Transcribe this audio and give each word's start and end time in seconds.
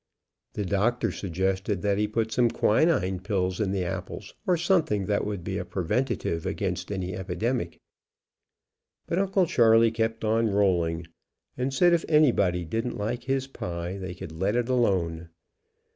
The 0.53 0.65
Doctor 0.65 1.11
suggested 1.11 1.83
that 1.83 1.99
he 1.99 2.07
put 2.07 2.31
some 2.31 2.49
quinine 2.49 3.19
pills 3.19 3.59
in 3.61 3.71
the 3.71 3.83
apples 3.83 4.33
or 4.47 4.57
something 4.57 5.05
that 5.05 5.25
would 5.27 5.43
be 5.43 5.59
a 5.59 5.63
pre 5.63 5.83
ventive 5.85 6.43
against 6.43 6.91
any 6.91 7.15
epidemic, 7.15 7.79
but 9.05 9.19
Uncle 9.19 9.45
Charley 9.45 9.91
kept 9.91 10.23
on 10.25 10.47
rolling, 10.49 11.05
and 11.55 11.71
said 11.71 11.93
if 11.93 12.03
anybody 12.09 12.65
didn't 12.65 12.97
like 12.97 13.25
his 13.25 13.45
pie 13.45 13.99
they 13.99 14.15
could 14.15 14.31
let 14.31 14.55
it 14.55 14.69
alone. 14.69 15.29